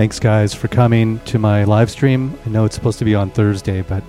[0.00, 2.38] Thanks, guys, for coming to my live stream.
[2.46, 4.02] I know it's supposed to be on Thursday, but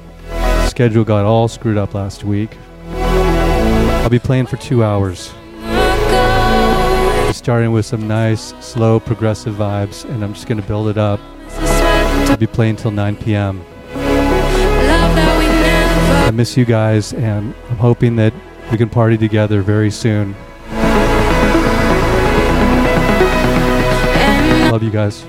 [0.69, 2.57] schedule got all screwed up last week.
[2.93, 5.33] I'll be playing for two hours.
[7.36, 11.19] Starting with some nice, slow, progressive vibes, and I'm just going to build it up.
[11.50, 13.62] I'll be playing till 9 p.m.
[16.24, 18.33] I miss you guys, and I'm hoping that
[18.71, 20.38] we can party together very soon.
[24.71, 25.25] Love you guys.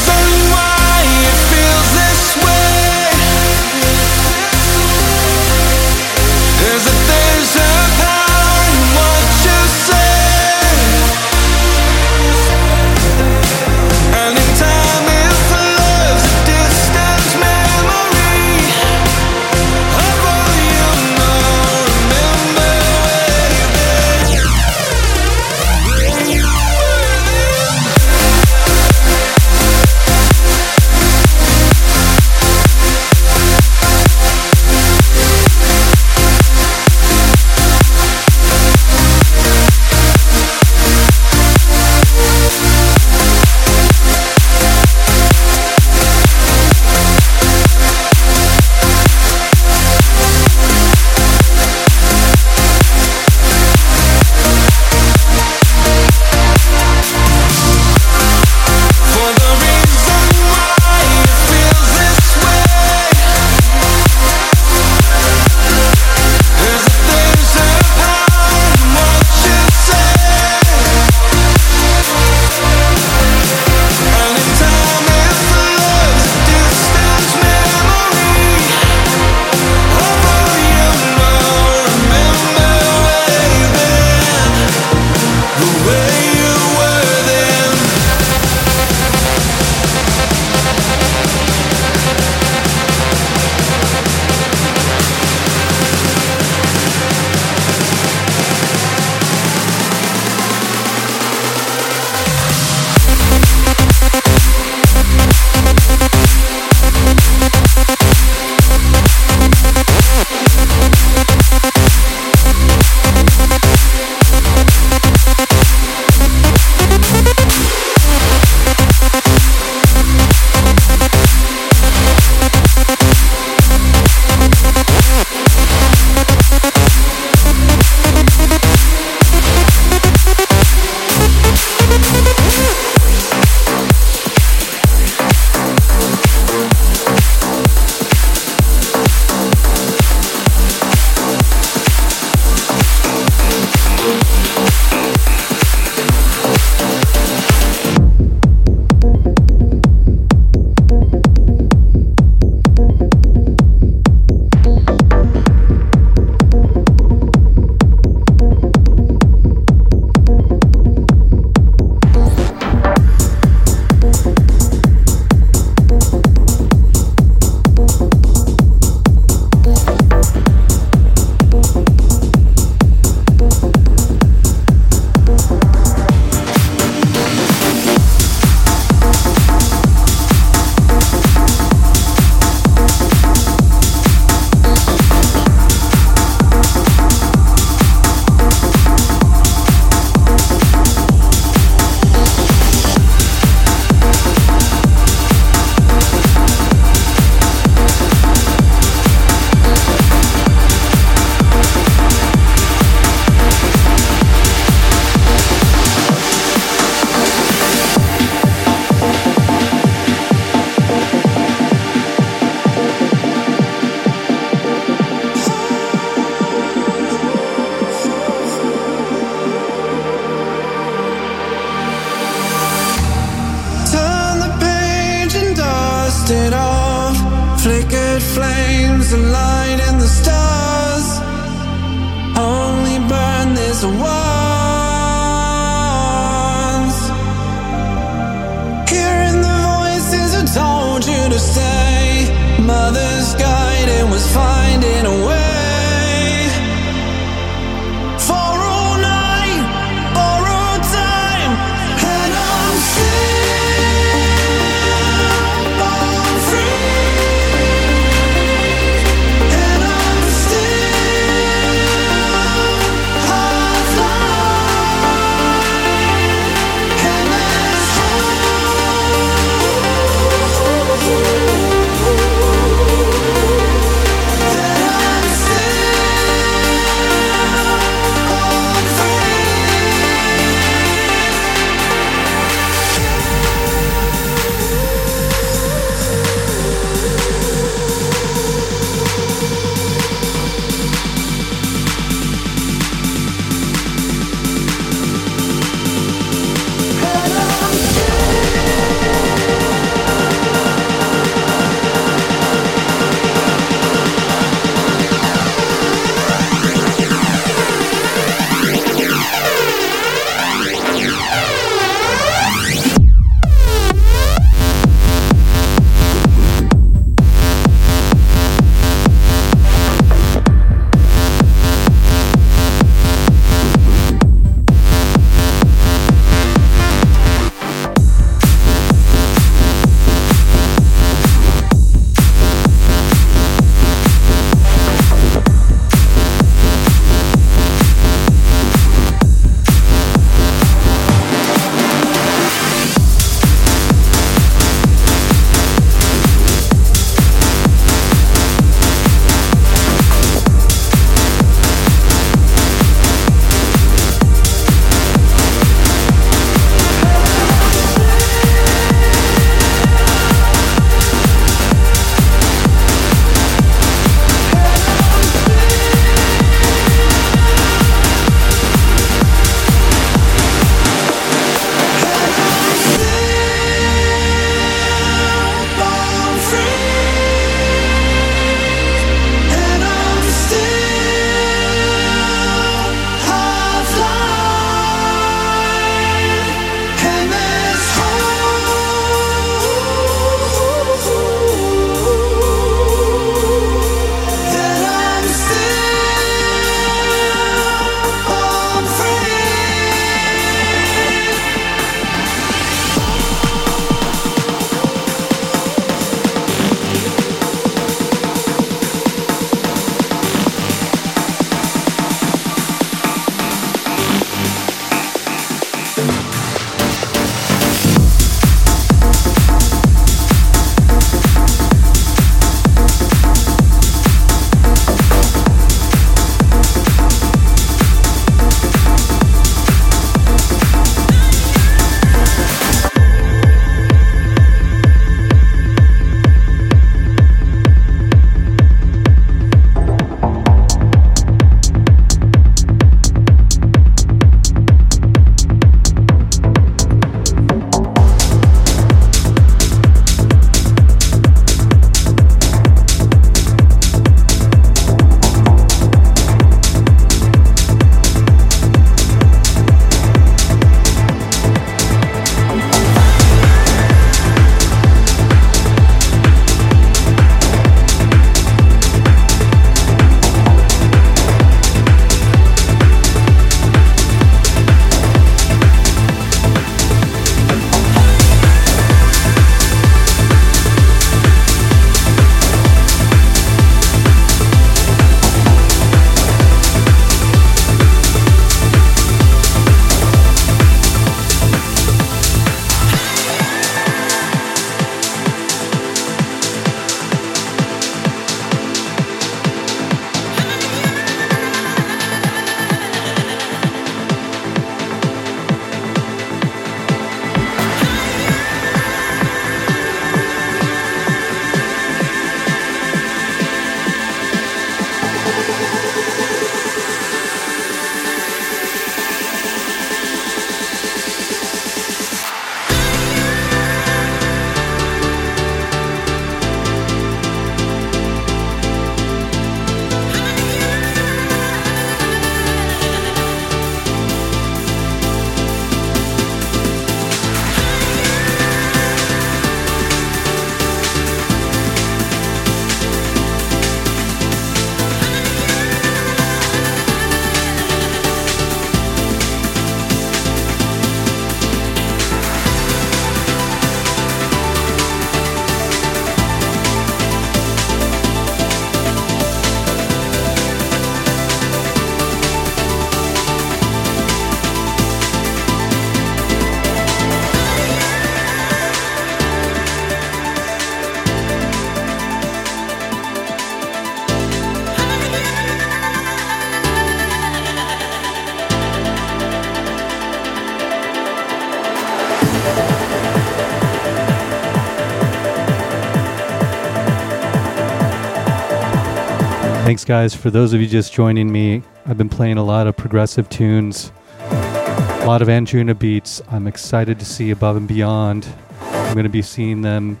[589.84, 590.14] Guys.
[590.14, 593.92] For those of you just joining me, I've been playing a lot of progressive tunes,
[594.18, 596.22] a lot of Anjunabeats.
[596.32, 598.26] I'm excited to see Above and Beyond.
[598.60, 600.00] I'm going to be seeing them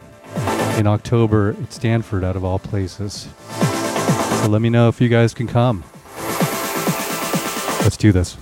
[0.78, 3.28] in October at Stanford, out of all places.
[4.40, 5.84] So let me know if you guys can come.
[7.82, 8.38] Let's do this.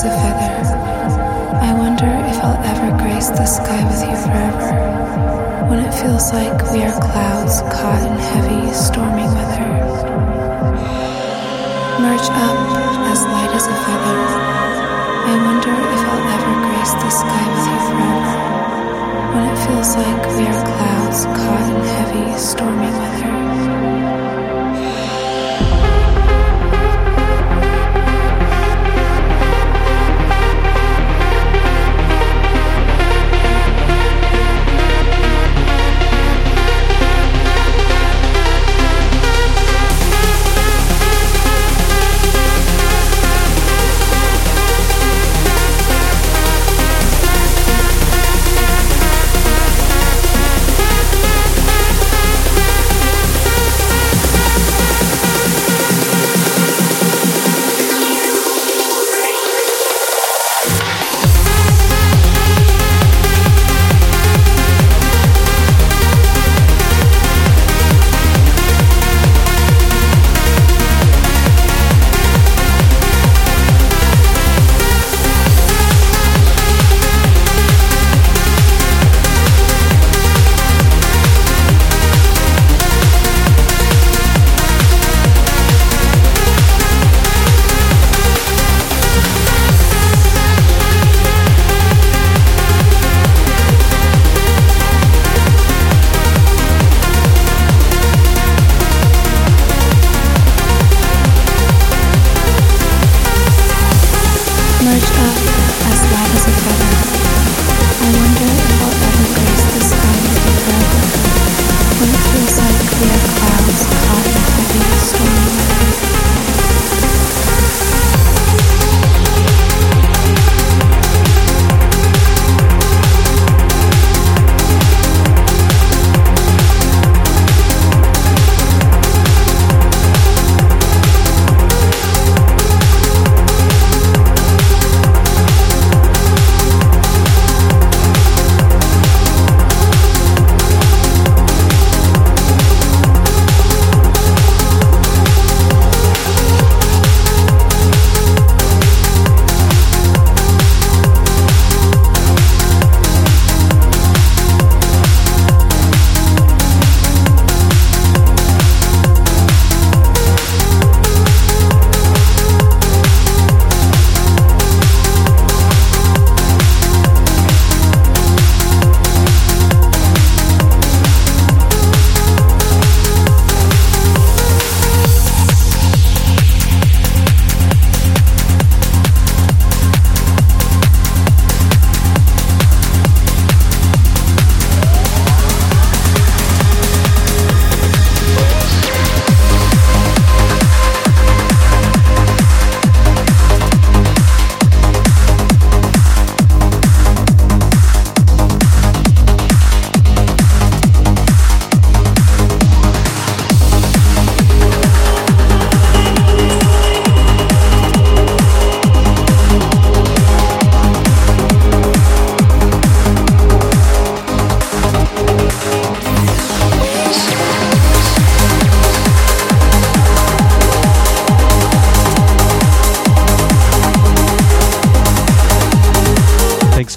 [0.00, 1.60] as a feather.
[1.60, 5.68] I wonder if I'll ever grace the sky with you forever.
[5.68, 9.68] When it feels like we are clouds caught in heavy, stormy weather.
[12.00, 12.58] Merge up
[13.12, 14.20] as light as a feather.
[15.28, 18.34] I wonder if I'll ever grace the sky with you forever.
[19.34, 23.39] When it feels like we are clouds caught in heavy, stormy weather.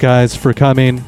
[0.04, 1.02] Guys, for coming.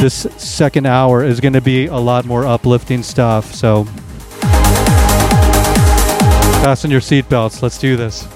[0.00, 3.54] This second hour is going to be a lot more uplifting stuff.
[3.54, 3.84] So,
[6.64, 7.62] fasten your seatbelts.
[7.62, 8.26] Let's do this.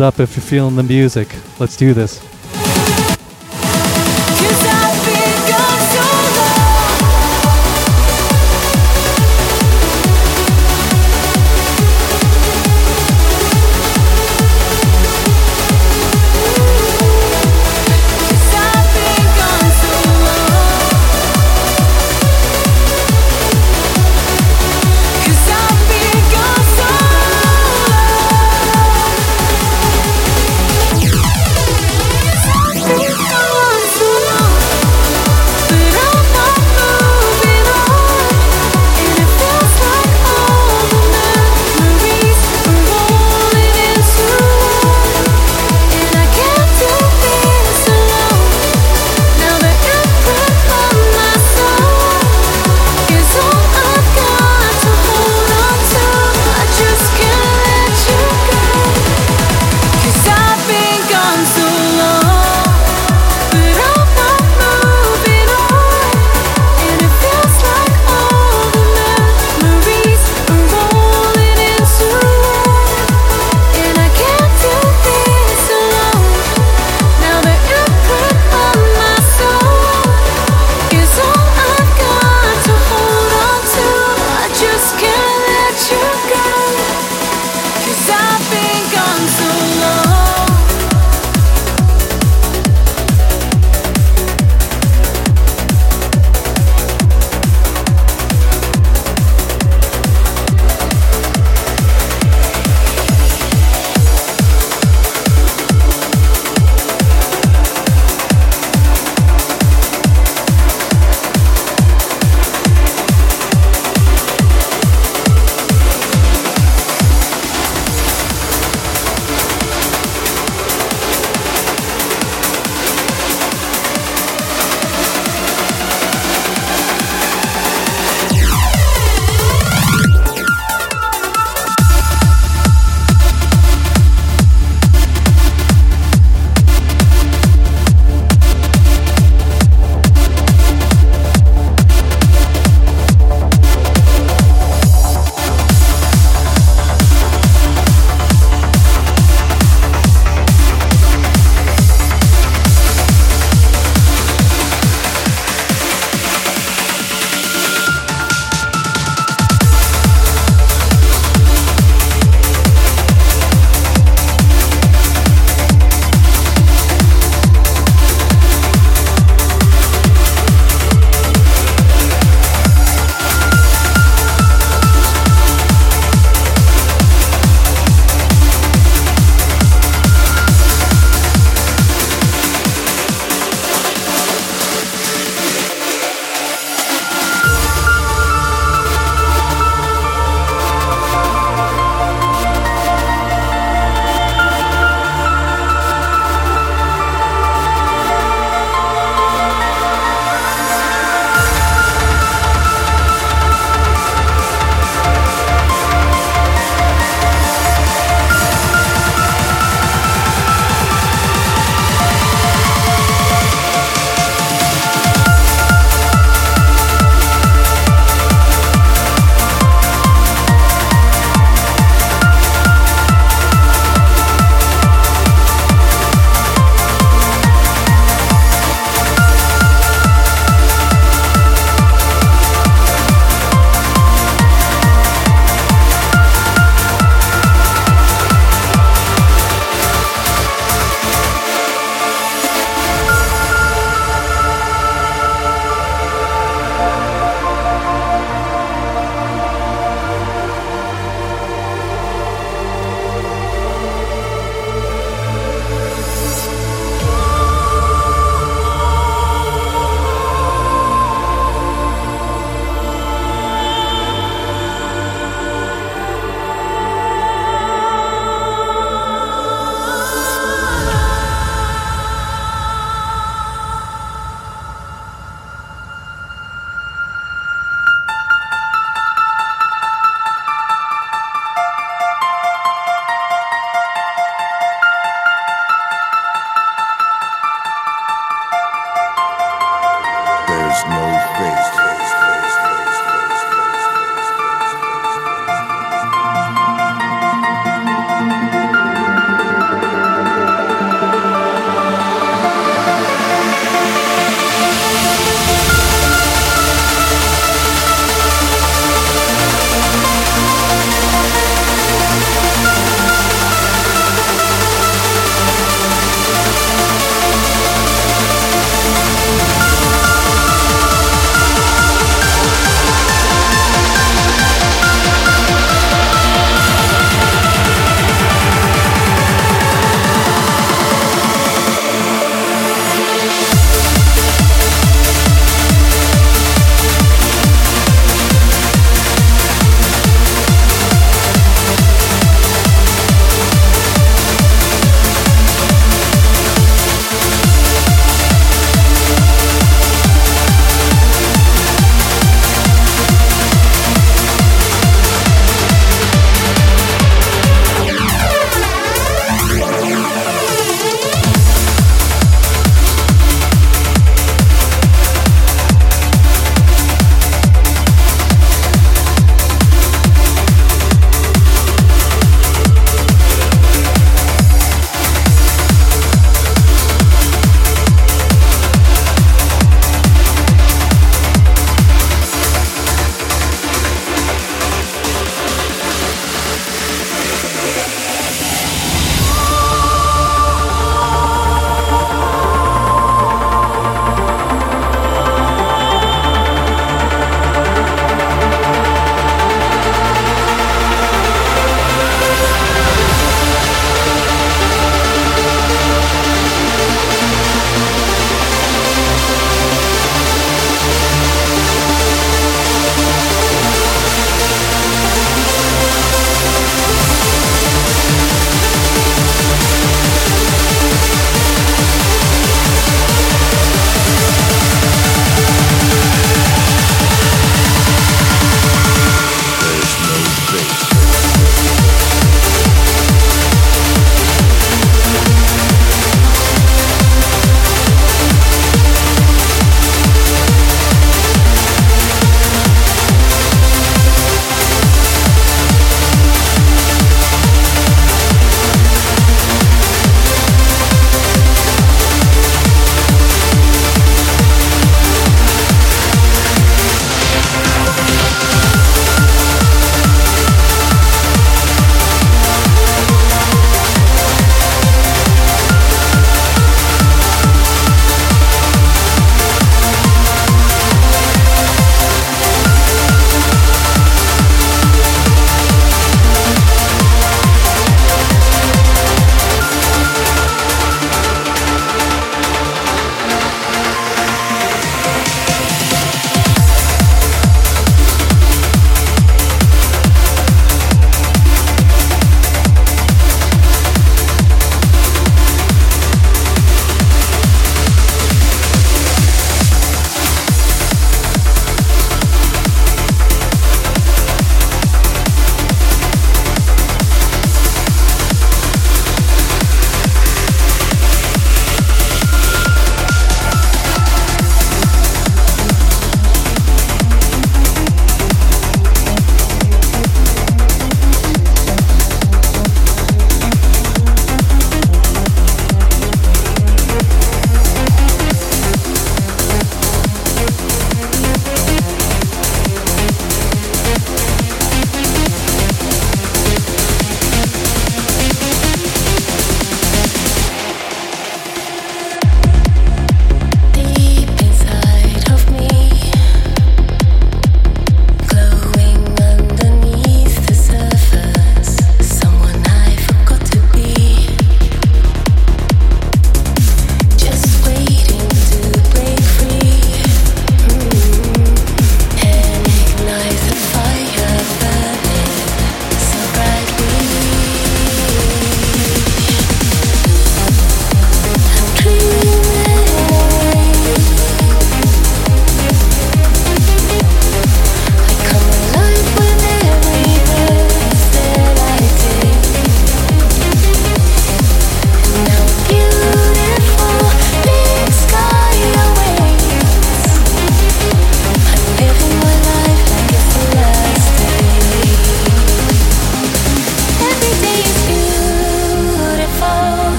[0.00, 1.28] Up if you're feeling the music.
[1.58, 2.33] Let's do this.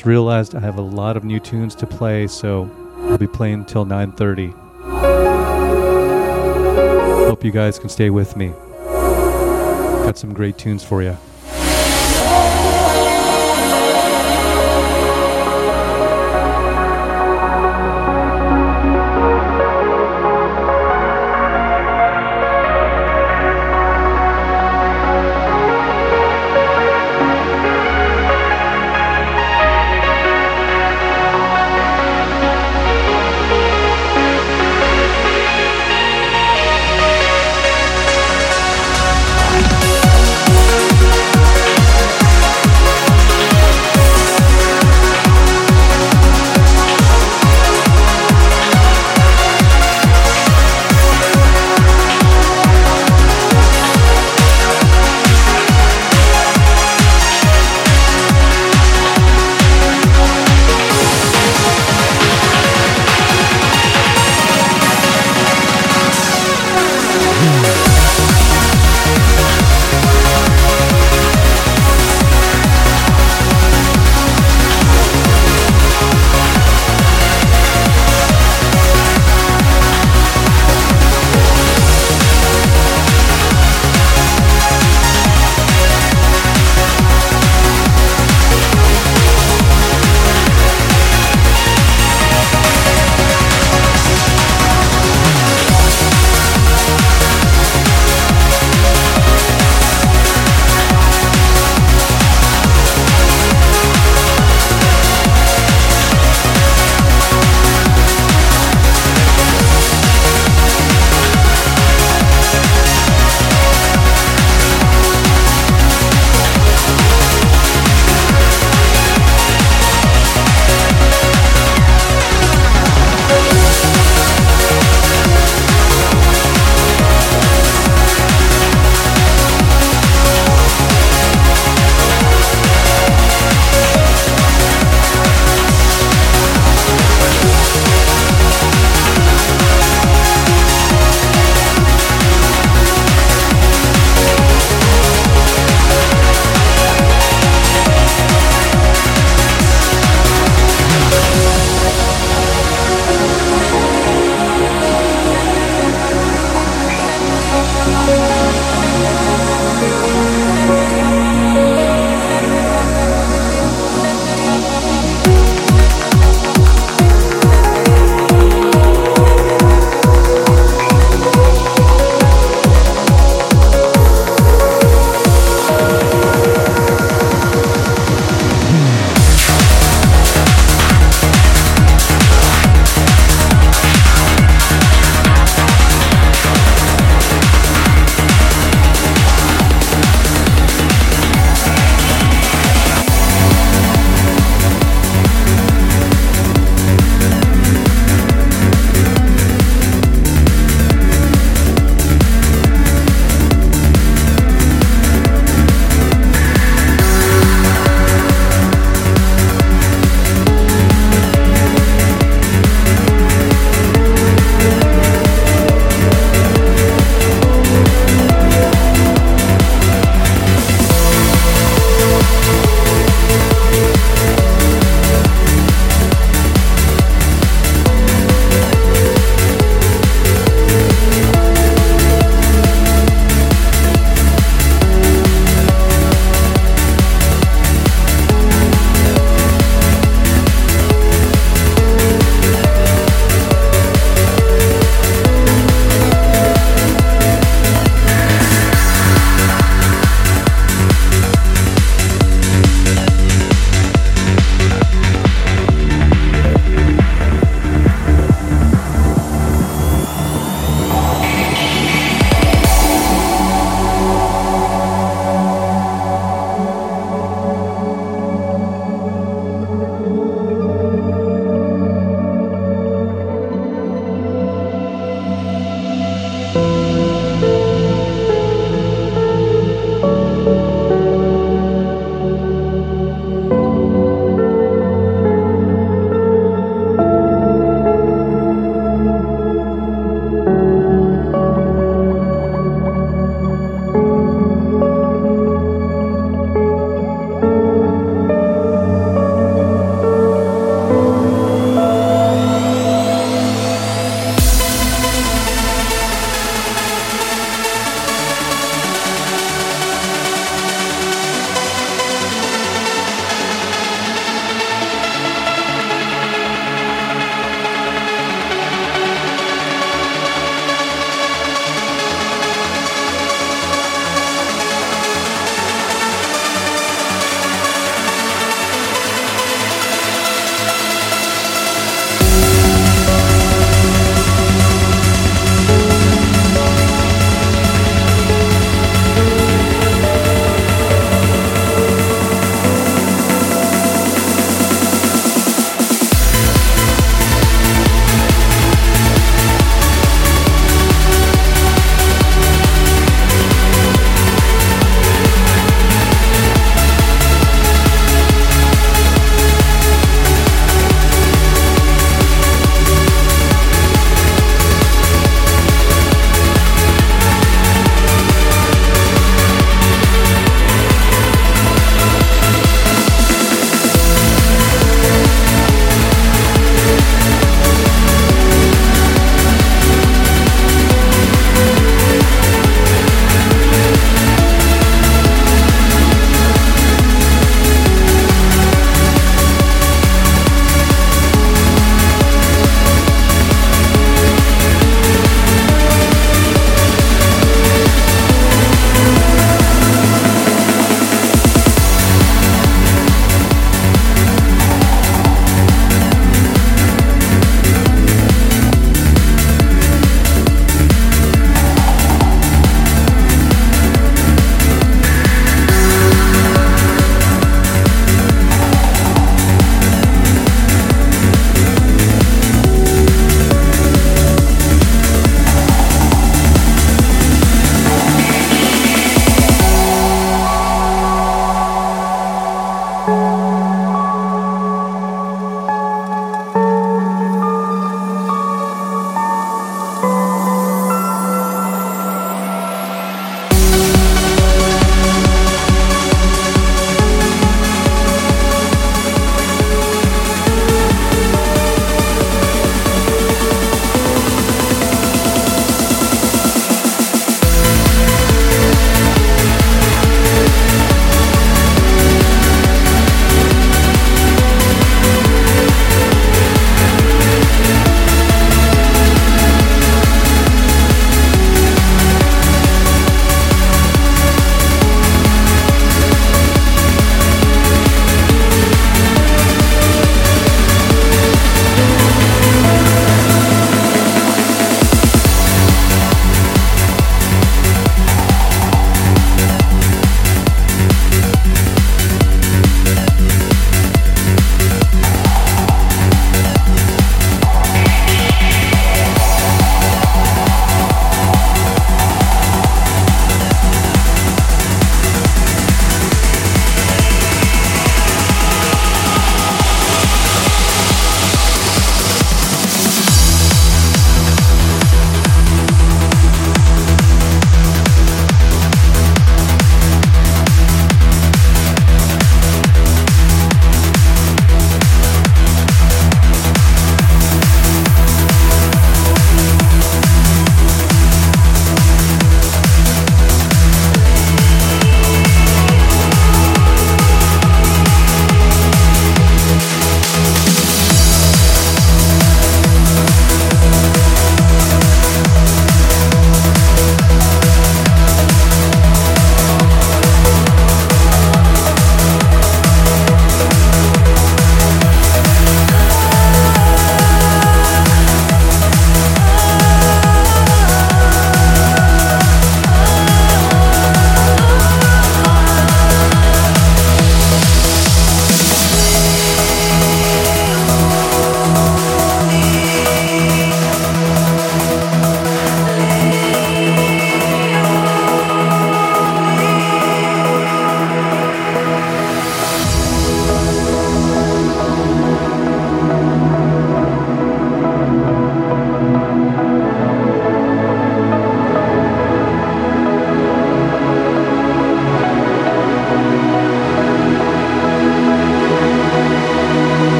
[0.00, 2.70] Just realized I have a lot of new tunes to play, so
[3.10, 4.54] I'll be playing until 9:30.
[7.28, 8.54] Hope you guys can stay with me.
[10.06, 11.18] Got some great tunes for you.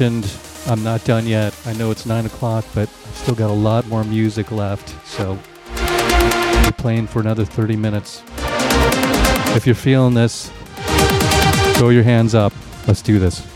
[0.00, 0.32] Mentioned,
[0.68, 1.52] I'm not done yet.
[1.66, 5.36] I know it's 9 o'clock, but I've still got a lot more music left, so
[5.74, 8.22] we're playing for another 30 minutes.
[9.56, 10.52] If you're feeling this,
[11.78, 12.52] throw your hands up.
[12.86, 13.47] Let's do this.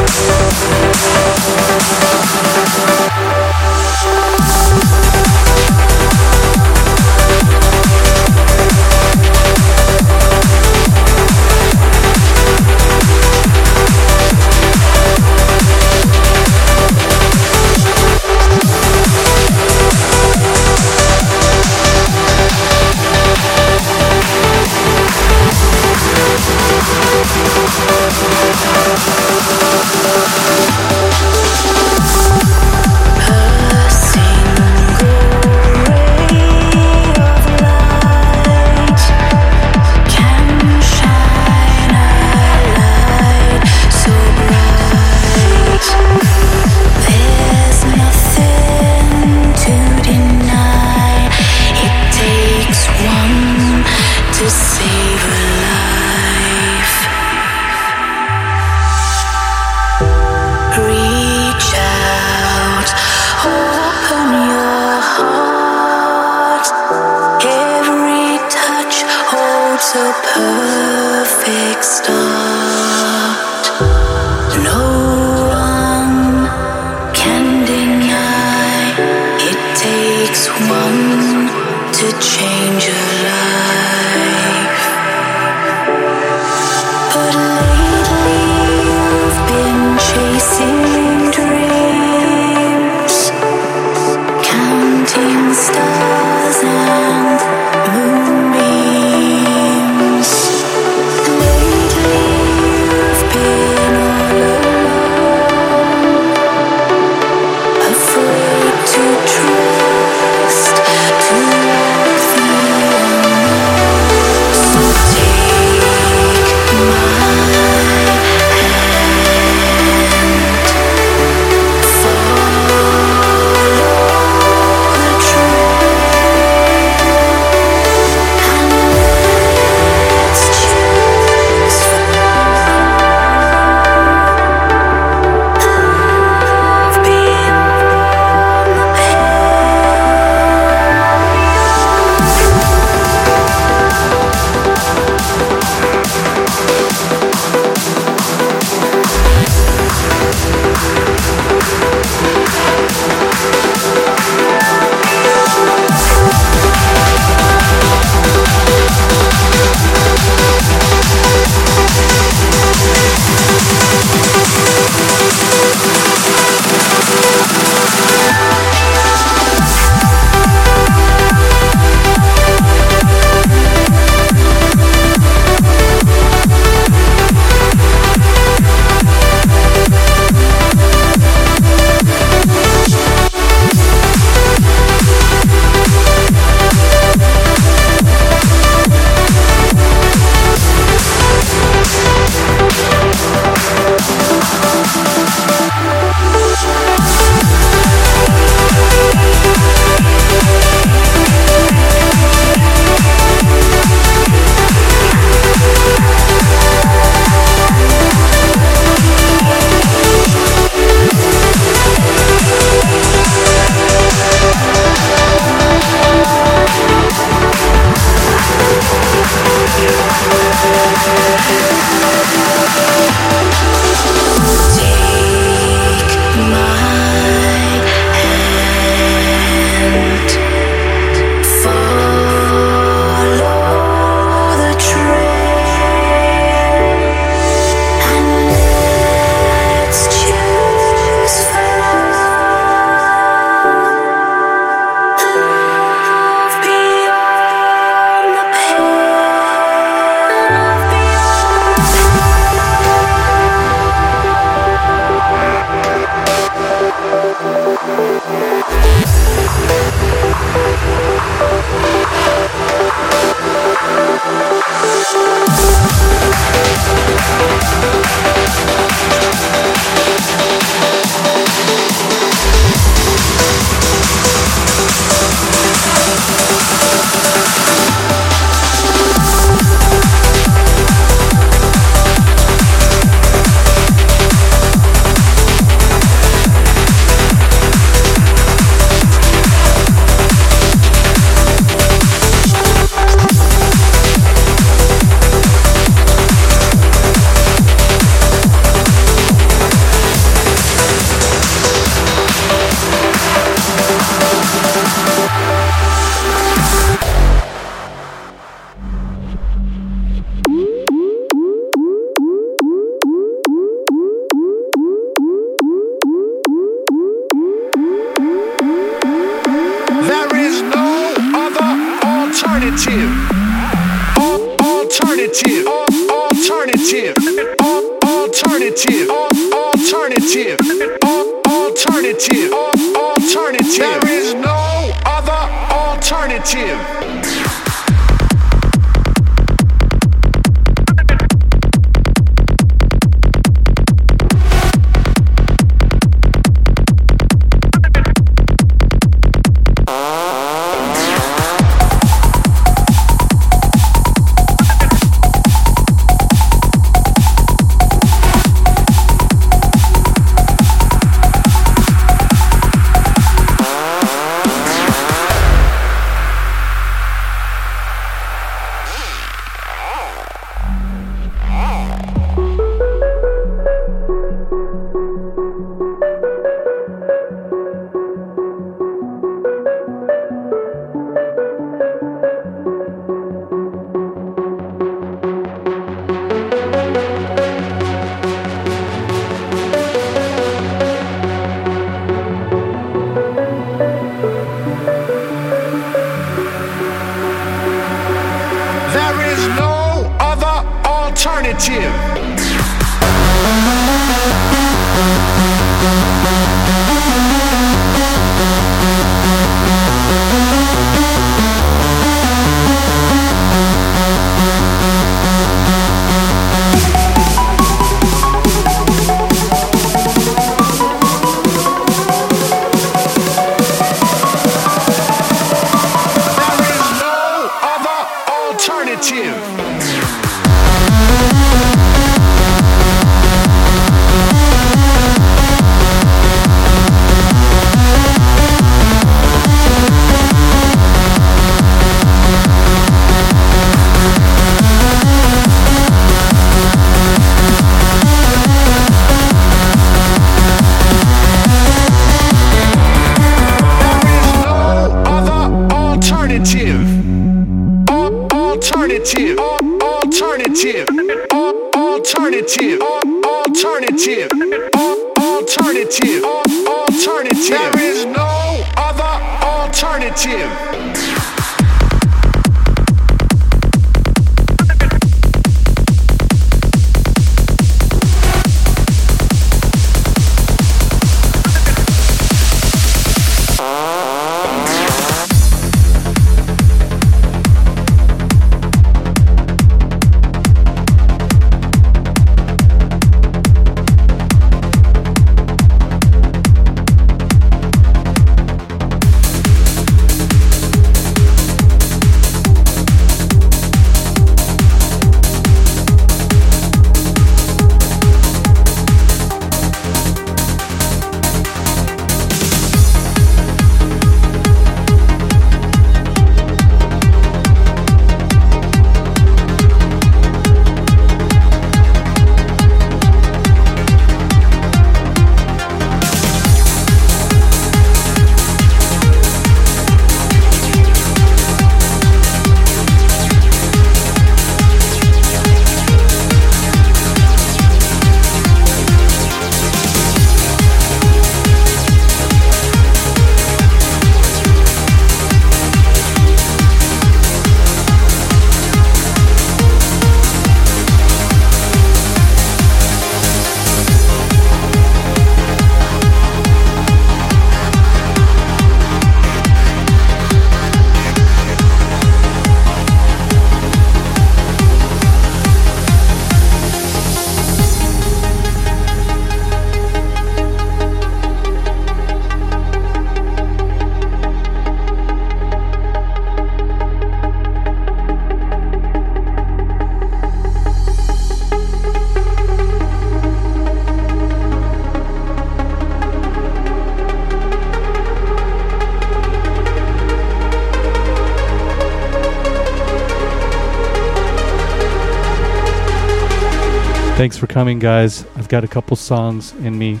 [597.36, 598.24] Thanks for coming, guys.
[598.34, 600.00] I've got a couple songs in me,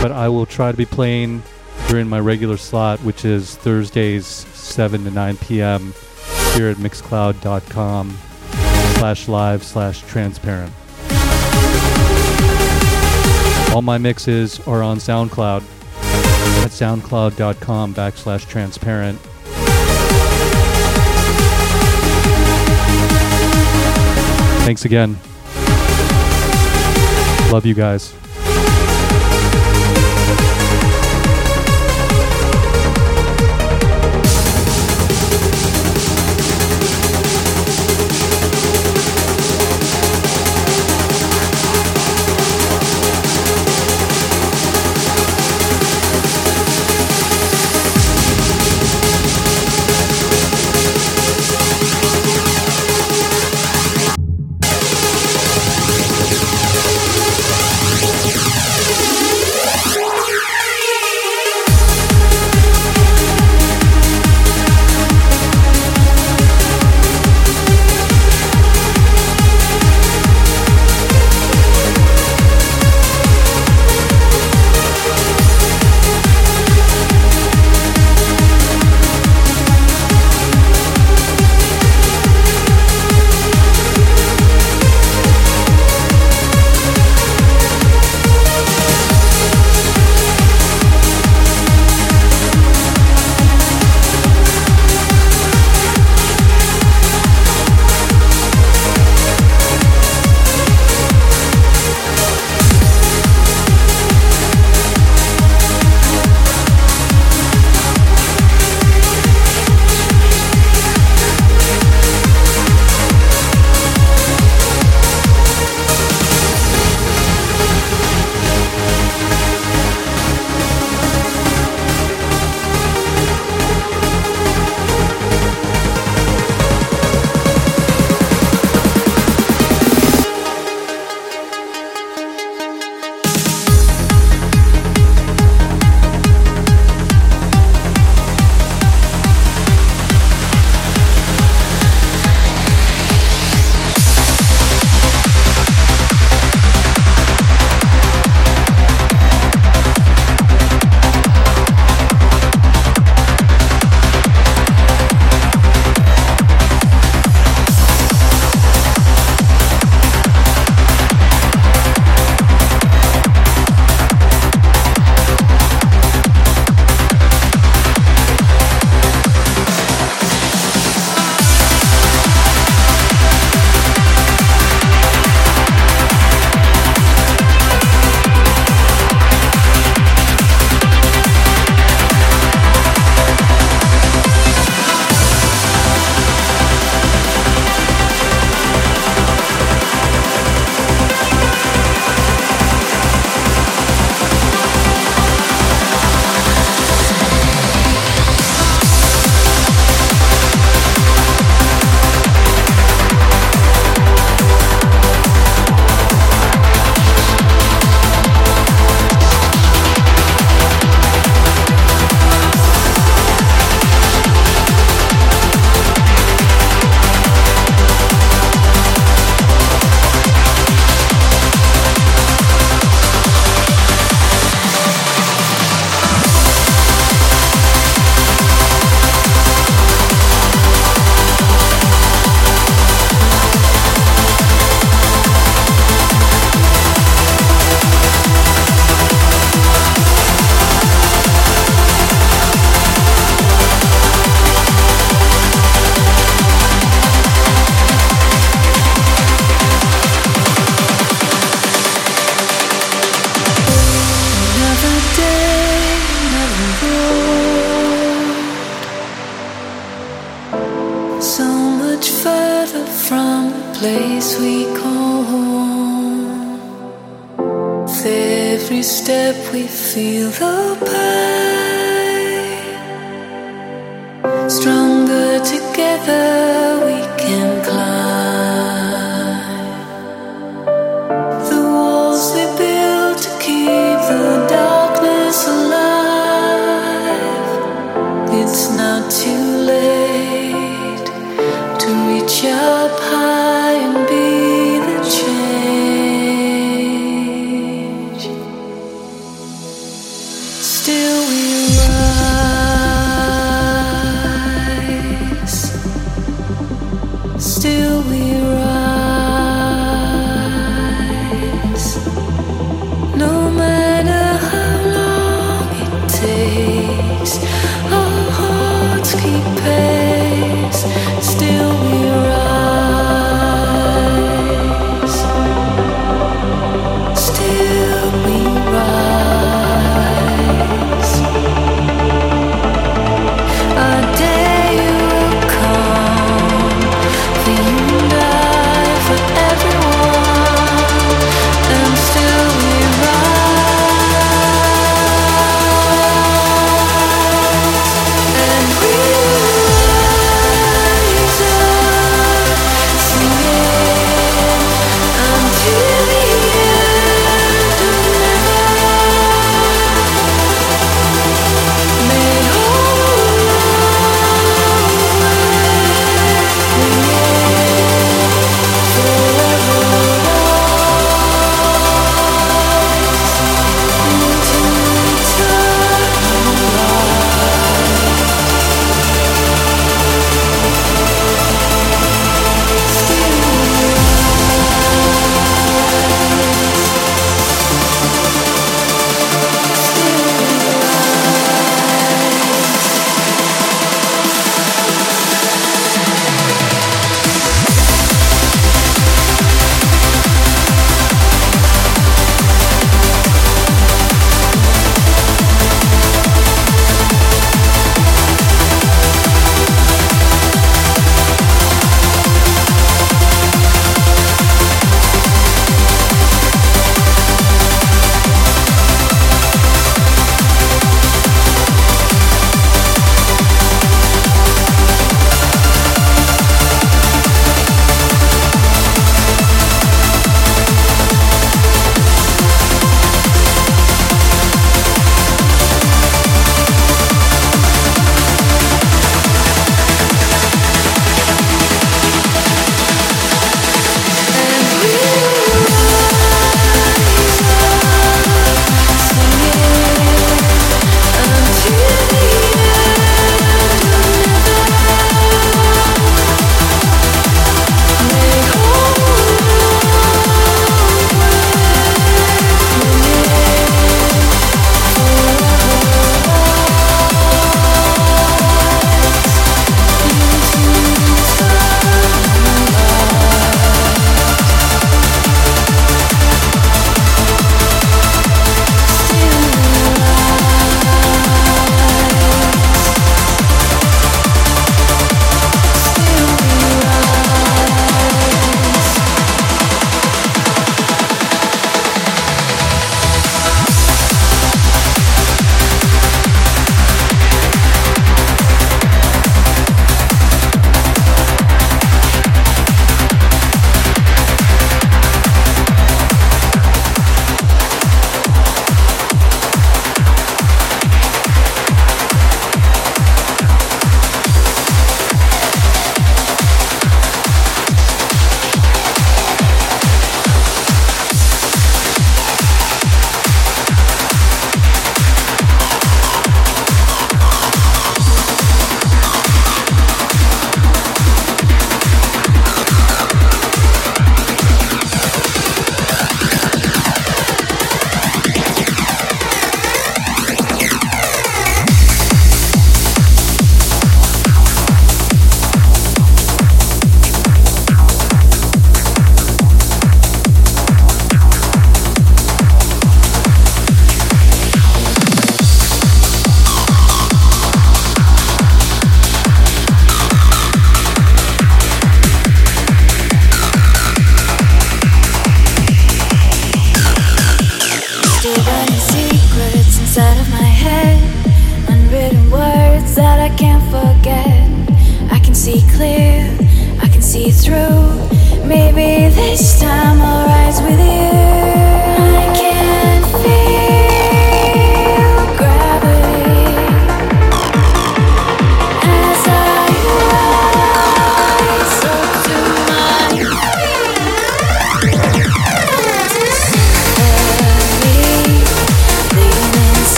[0.00, 1.42] but I will try to be playing
[1.86, 5.92] during my regular slot, which is Thursdays, 7 to 9 p.m.
[6.54, 8.16] here at mixcloud.com
[8.96, 10.70] slash live slash tranceparent.
[13.74, 15.60] All my mixes are on SoundCloud
[16.64, 19.18] at soundcloud.com backslash tranceparent.
[24.64, 25.18] Thanks again.
[27.54, 28.23] Love you guys.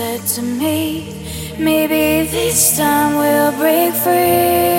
[0.00, 1.04] Said to me.
[1.58, 4.69] Maybe this time we'll break free.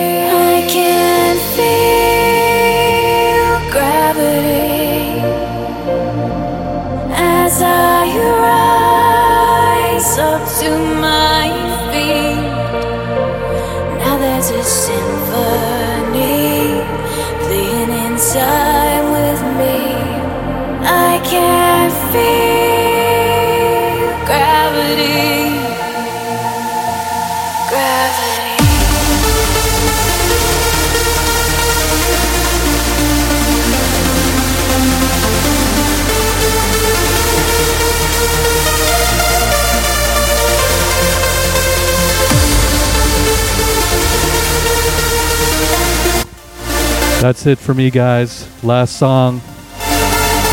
[47.22, 48.50] That's it for me, guys.
[48.64, 49.42] Last song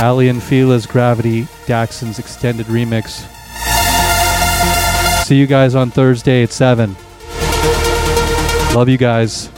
[0.03, 3.25] Aly and Fila's Gravity, Daxson's extended remix.
[5.25, 6.95] See you guys on Thursday at 7.
[8.75, 9.51] Love you guys.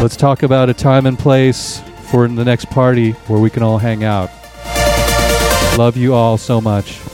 [0.00, 3.78] Let's talk about a time and place for the next party where we can all
[3.78, 4.30] hang out.
[5.76, 7.09] Love you all so much.